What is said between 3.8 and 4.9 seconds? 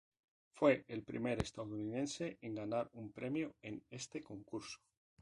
este concurso.